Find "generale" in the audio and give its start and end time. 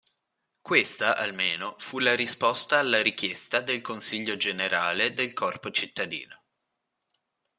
4.35-5.13